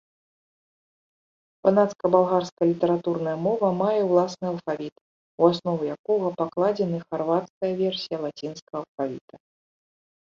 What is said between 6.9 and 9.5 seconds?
харвацкая версія лацінскага алфавіта.